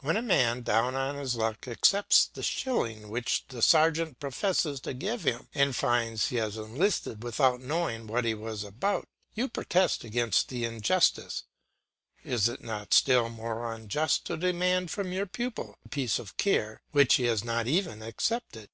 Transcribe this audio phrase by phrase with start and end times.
[0.00, 4.94] When a man down on his luck accepts the shilling which the sergeant professes to
[4.94, 10.02] give him, and finds he has enlisted without knowing what he was about, you protest
[10.02, 11.44] against the injustice;
[12.22, 16.80] is it not still more unjust to demand from your pupil the price of care
[16.92, 18.70] which he has not even accepted!